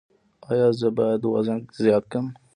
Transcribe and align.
ایا 0.51 0.67
زه 0.79 0.87
باید 0.97 1.21
وزن 1.33 1.61
زیات 1.83 2.05
کړم؟ 2.11 2.27